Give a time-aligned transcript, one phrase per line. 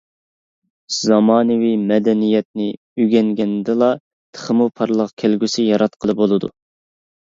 [0.99, 2.69] زامانىۋى مەدەنىيەتنى
[3.03, 3.91] ئۆگەنگەندىلا،
[4.39, 6.55] تېخىمۇ پارلاق كەلگۈسى ياراتقىلى بولىدۇ.